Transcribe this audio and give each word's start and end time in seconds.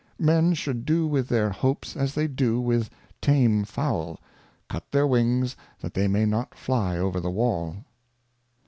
Men 0.17 0.55
should 0.55 0.83
do 0.83 1.05
with 1.05 1.27
their 1.29 1.51
Hopes 1.51 1.95
as 1.95 2.15
they 2.15 2.27
do 2.27 2.59
with 2.59 2.89
tame 3.21 3.63
Fowl, 3.65 4.19
cut 4.67 4.89
their 4.91 5.05
Wings 5.05 5.55
that 5.81 5.93
they 5.93 6.07
may 6.07 6.25
not 6.25 6.55
fly 6.55 6.97
over 6.97 7.19
the 7.19 7.29
Wall. 7.29 7.75